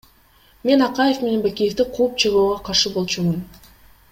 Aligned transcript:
Мен 0.69 0.83
Акаев 0.85 1.19
менен 1.25 1.43
Бакиевди 1.45 1.85
кууп 1.99 2.15
чыгууга 2.25 2.59
каршы 2.71 2.93
болчумун. 2.97 3.45